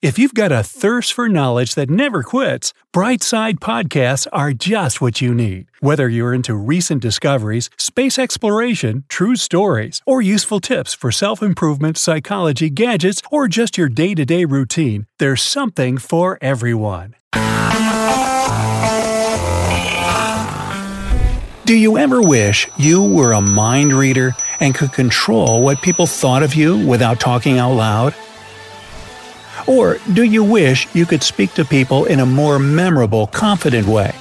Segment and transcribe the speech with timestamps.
[0.00, 5.20] If you've got a thirst for knowledge that never quits, Brightside Podcasts are just what
[5.20, 5.66] you need.
[5.80, 11.98] Whether you're into recent discoveries, space exploration, true stories, or useful tips for self improvement,
[11.98, 17.16] psychology, gadgets, or just your day to day routine, there's something for everyone.
[21.64, 26.44] Do you ever wish you were a mind reader and could control what people thought
[26.44, 28.14] of you without talking out loud?
[29.68, 34.12] Or do you wish you could speak to people in a more memorable, confident way?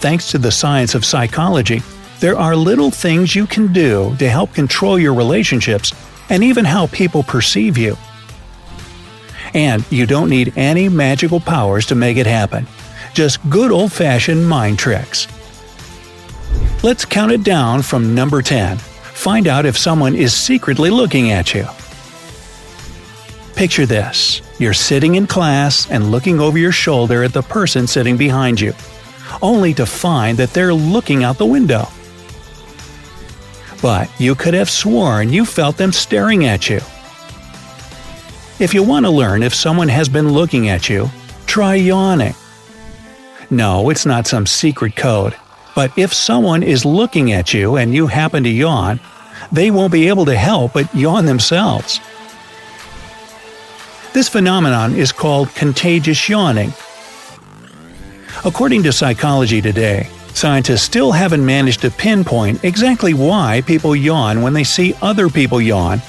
[0.00, 1.82] Thanks to the science of psychology,
[2.20, 5.92] there are little things you can do to help control your relationships
[6.30, 7.98] and even how people perceive you.
[9.52, 12.66] And you don't need any magical powers to make it happen.
[13.12, 15.28] Just good old fashioned mind tricks.
[16.82, 18.78] Let's count it down from number 10.
[18.78, 21.66] Find out if someone is secretly looking at you.
[23.56, 28.16] Picture this you're sitting in class and looking over your shoulder at the person sitting
[28.16, 28.72] behind you,
[29.42, 31.86] only to find that they're looking out the window.
[33.80, 36.80] But you could have sworn you felt them staring at you.
[38.58, 41.10] If you want to learn if someone has been looking at you,
[41.46, 42.34] try yawning.
[43.50, 45.36] No, it's not some secret code,
[45.76, 48.98] but if someone is looking at you and you happen to yawn,
[49.52, 52.00] they won't be able to help but yawn themselves.
[54.14, 56.72] This phenomenon is called contagious yawning.
[58.44, 64.52] According to Psychology Today, scientists still haven't managed to pinpoint exactly why people yawn when
[64.52, 66.00] they see other people yawn.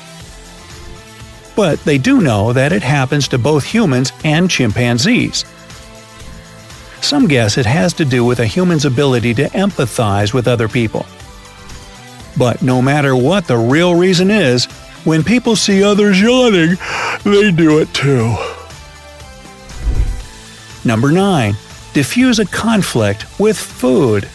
[1.55, 5.43] But they do know that it happens to both humans and chimpanzees.
[7.01, 11.07] Some guess it has to do with a human's ability to empathize with other people.
[12.37, 14.67] But no matter what the real reason is,
[15.05, 16.77] when people see others yawning,
[17.23, 18.35] they do it too.
[20.83, 21.55] Number 9.
[21.93, 24.25] Diffuse a conflict with food.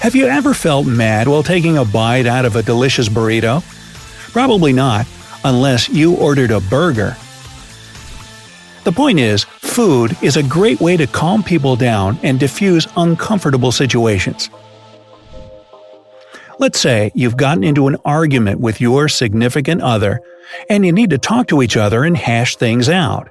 [0.00, 3.62] Have you ever felt mad while taking a bite out of a delicious burrito?
[4.32, 5.06] Probably not,
[5.44, 7.16] unless you ordered a burger.
[8.84, 13.72] The point is, food is a great way to calm people down and diffuse uncomfortable
[13.72, 14.50] situations.
[16.60, 20.20] Let's say you've gotten into an argument with your significant other,
[20.68, 23.30] and you need to talk to each other and hash things out.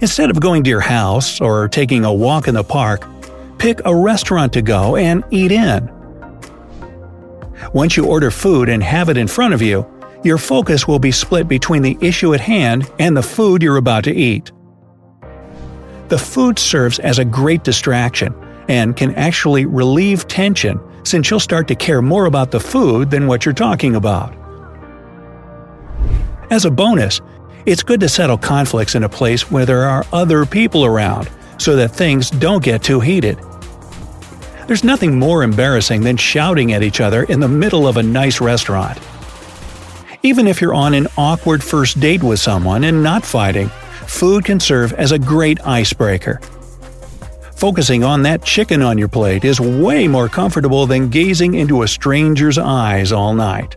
[0.00, 3.06] Instead of going to your house or taking a walk in the park,
[3.58, 5.90] pick a restaurant to go and eat in.
[7.72, 9.86] Once you order food and have it in front of you,
[10.24, 14.04] your focus will be split between the issue at hand and the food you're about
[14.04, 14.52] to eat.
[16.08, 18.34] The food serves as a great distraction
[18.68, 23.26] and can actually relieve tension since you'll start to care more about the food than
[23.26, 24.34] what you're talking about.
[26.50, 27.20] As a bonus,
[27.66, 31.76] it's good to settle conflicts in a place where there are other people around so
[31.76, 33.38] that things don't get too heated.
[34.66, 38.40] There's nothing more embarrassing than shouting at each other in the middle of a nice
[38.40, 38.98] restaurant.
[40.22, 43.68] Even if you're on an awkward first date with someone and not fighting,
[44.06, 46.40] food can serve as a great icebreaker.
[47.56, 51.88] Focusing on that chicken on your plate is way more comfortable than gazing into a
[51.88, 53.76] stranger's eyes all night.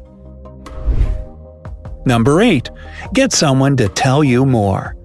[2.06, 2.69] Number 8.
[3.13, 4.96] Get someone to tell you more.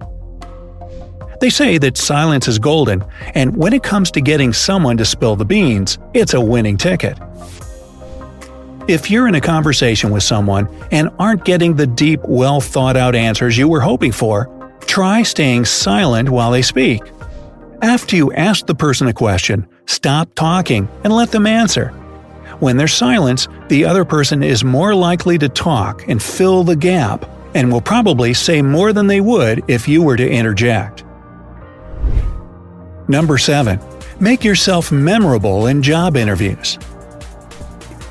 [1.39, 3.03] They say that silence is golden,
[3.33, 7.17] and when it comes to getting someone to spill the beans, it's a winning ticket.
[8.87, 13.15] If you're in a conversation with someone and aren't getting the deep, well thought out
[13.15, 14.49] answers you were hoping for,
[14.85, 17.01] try staying silent while they speak.
[17.81, 21.91] After you ask the person a question, stop talking and let them answer.
[22.61, 27.25] When there's silence, the other person is more likely to talk and fill the gap,
[27.55, 31.03] and will probably say more than they would if you were to interject.
[33.07, 33.79] Number 7.
[34.19, 36.77] Make yourself memorable in job interviews.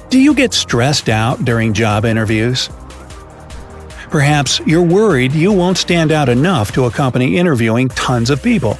[0.08, 2.68] Do you get stressed out during job interviews?
[4.10, 8.76] Perhaps you're worried you won't stand out enough to accompany interviewing tons of people.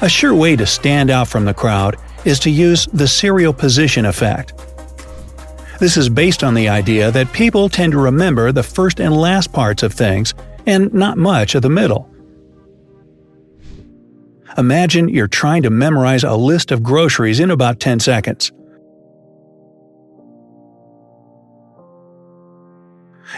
[0.00, 4.04] A sure way to stand out from the crowd is to use the serial position
[4.04, 4.52] effect.
[5.80, 9.52] This is based on the idea that people tend to remember the first and last
[9.52, 10.34] parts of things,
[10.66, 12.10] and not much of the middle.
[14.58, 18.50] Imagine you're trying to memorize a list of groceries in about 10 seconds.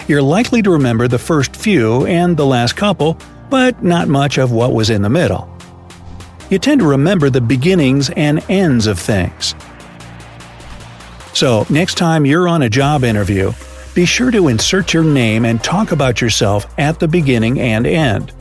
[0.08, 3.18] You're likely to remember the first few and the last couple,
[3.50, 5.59] but not much of what was in the middle.
[6.50, 9.54] You tend to remember the beginnings and ends of things.
[11.32, 13.52] So, next time you're on a job interview,
[13.94, 18.32] be sure to insert your name and talk about yourself at the beginning and end.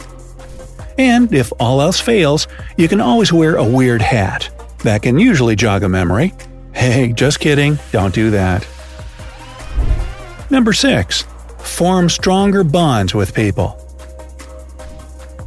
[0.98, 2.48] And if all else fails,
[2.78, 4.50] you can always wear a weird hat.
[4.80, 6.34] That can usually jog a memory.
[6.74, 8.68] Hey, just kidding, don't do that.
[10.50, 11.26] Number 6.
[11.60, 13.89] Form stronger bonds with people.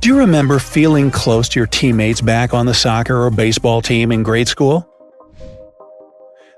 [0.02, 4.10] Do you remember feeling close to your teammates back on the soccer or baseball team
[4.10, 4.84] in grade school?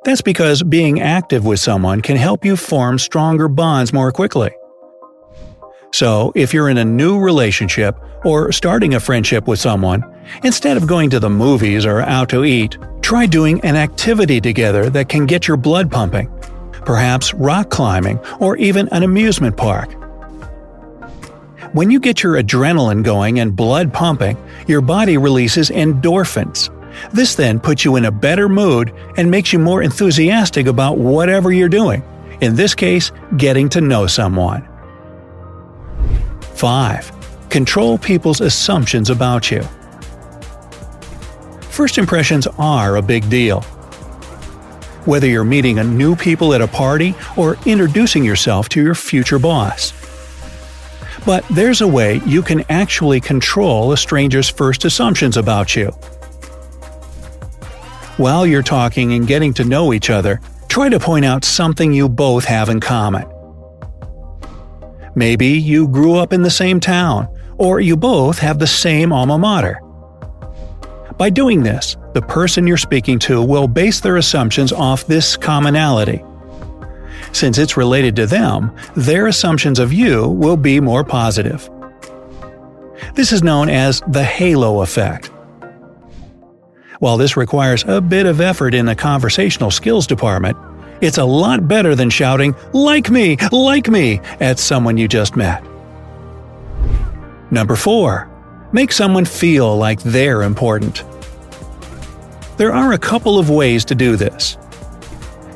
[0.02, 4.50] That's because being active with someone can help you form stronger bonds more quickly.
[5.92, 10.02] So, if you're in a new relationship or starting a friendship with someone,
[10.42, 14.88] instead of going to the movies or out to eat, try doing an activity together
[14.88, 16.30] that can get your blood pumping
[16.84, 20.03] perhaps rock climbing, or even an amusement park.
[21.74, 24.38] When you get your adrenaline going and blood pumping,
[24.68, 26.70] your body releases endorphins.
[27.12, 31.50] This then puts you in a better mood and makes you more enthusiastic about whatever
[31.50, 32.04] you're doing,
[32.40, 34.64] in this case, getting to know someone.
[36.54, 37.48] 5.
[37.48, 39.62] Control people's assumptions about you.
[41.70, 43.62] First impressions are a big deal
[45.06, 49.38] whether you're meeting a new people at a party or introducing yourself to your future
[49.38, 49.92] boss.
[51.26, 55.86] But there's a way you can actually control a stranger's first assumptions about you.
[58.16, 62.08] While you're talking and getting to know each other, try to point out something you
[62.08, 63.26] both have in common.
[65.14, 69.38] Maybe you grew up in the same town, or you both have the same alma
[69.38, 69.80] mater.
[71.16, 76.22] By doing this, the person you're speaking to will base their assumptions off this commonality.
[77.34, 81.68] Since it's related to them, their assumptions of you will be more positive.
[83.14, 85.32] This is known as the halo effect.
[87.00, 90.56] While this requires a bit of effort in the conversational skills department,
[91.00, 95.62] it's a lot better than shouting, like me, like me, at someone you just met.
[97.50, 98.30] Number 4.
[98.72, 101.02] Make someone feel like they're important.
[102.58, 104.56] There are a couple of ways to do this.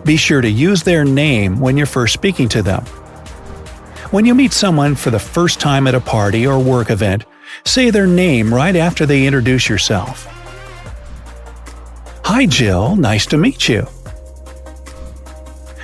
[0.09, 2.83] Be sure to use their name when you're first speaking to them.
[4.11, 7.27] When you meet someone for the first time at a party or work event,
[7.67, 10.27] say their name right after they introduce yourself.
[12.25, 13.87] Hi Jill, nice to meet you.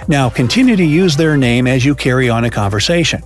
[0.09, 3.23] Now continue to use their name as you carry on a conversation.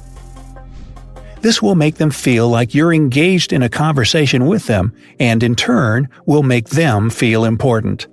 [1.42, 5.55] This will make them feel like you're engaged in a conversation with them, and in
[5.55, 8.08] turn, will make them feel important.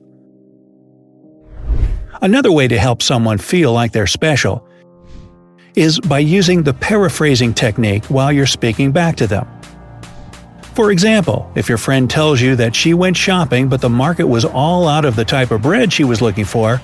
[2.25, 4.67] Another way to help someone feel like they're special
[5.75, 9.47] is by using the paraphrasing technique while you're speaking back to them.
[10.73, 14.43] For example, if your friend tells you that she went shopping but the market was
[14.43, 16.81] all out of the type of bread she was looking for,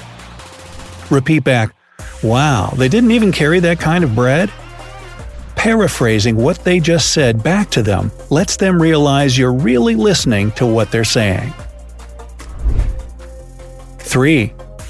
[1.10, 1.74] repeat back,
[2.22, 4.52] Wow, they didn't even carry that kind of bread?
[5.56, 10.68] paraphrasing what they just said back to them lets them realize you're really listening to
[10.68, 11.52] what they're saying.
[13.98, 14.54] 3.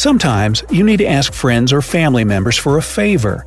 [0.00, 3.44] Sometimes you need to ask friends or family members for a favor.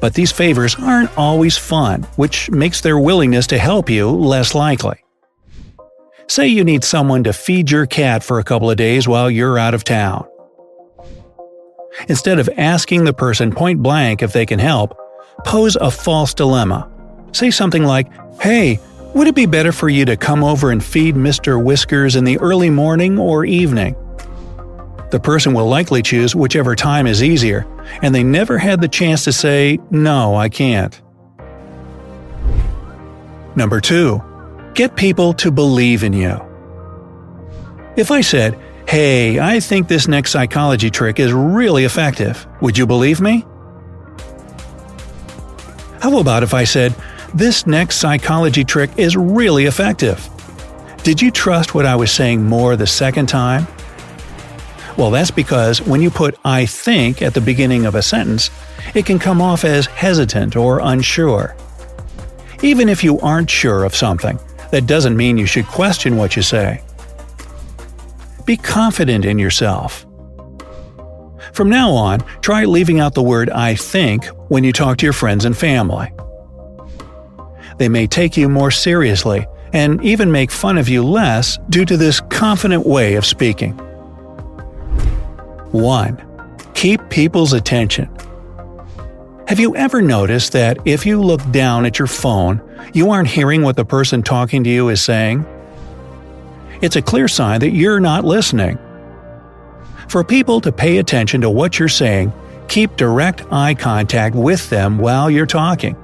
[0.00, 5.04] But these favors aren't always fun, which makes their willingness to help you less likely.
[6.26, 9.56] Say you need someone to feed your cat for a couple of days while you're
[9.56, 10.26] out of town.
[12.08, 14.98] Instead of asking the person point blank if they can help,
[15.44, 16.90] pose a false dilemma.
[17.30, 18.80] Say something like, Hey,
[19.14, 21.62] would it be better for you to come over and feed Mr.
[21.62, 23.94] Whiskers in the early morning or evening?
[25.10, 27.66] The person will likely choose whichever time is easier,
[28.02, 31.00] and they never had the chance to say, No, I can't.
[33.56, 34.22] Number 2.
[34.74, 36.40] Get people to believe in you.
[37.96, 38.58] If I said,
[38.88, 43.46] Hey, I think this next psychology trick is really effective, would you believe me?
[46.00, 46.94] How about if I said,
[47.34, 50.28] This next psychology trick is really effective?
[51.02, 53.66] Did you trust what I was saying more the second time?
[54.96, 58.50] Well, that's because when you put I think at the beginning of a sentence,
[58.94, 61.56] it can come off as hesitant or unsure.
[62.62, 64.38] Even if you aren't sure of something,
[64.70, 66.80] that doesn't mean you should question what you say.
[68.44, 70.06] Be confident in yourself.
[71.52, 75.12] From now on, try leaving out the word I think when you talk to your
[75.12, 76.12] friends and family.
[77.78, 81.96] They may take you more seriously and even make fun of you less due to
[81.96, 83.78] this confident way of speaking.
[85.74, 86.70] 1.
[86.74, 88.08] Keep people's attention.
[89.48, 92.62] Have you ever noticed that if you look down at your phone,
[92.92, 95.44] you aren't hearing what the person talking to you is saying?
[96.80, 98.78] It's a clear sign that you're not listening.
[100.08, 102.32] For people to pay attention to what you're saying,
[102.68, 105.96] keep direct eye contact with them while you're talking.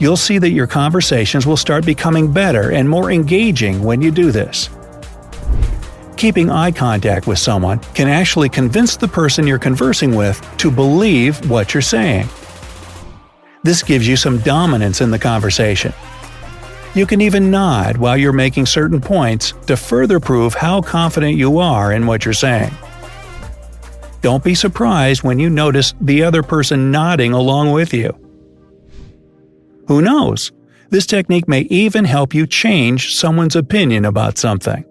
[0.00, 4.32] You'll see that your conversations will start becoming better and more engaging when you do
[4.32, 4.68] this.
[6.18, 11.48] Keeping eye contact with someone can actually convince the person you're conversing with to believe
[11.48, 12.28] what you're saying.
[13.62, 15.92] This gives you some dominance in the conversation.
[16.96, 21.58] You can even nod while you're making certain points to further prove how confident you
[21.58, 22.72] are in what you're saying.
[24.20, 28.10] Don't be surprised when you notice the other person nodding along with you.
[29.86, 30.50] Who knows?
[30.90, 34.84] This technique may even help you change someone's opinion about something.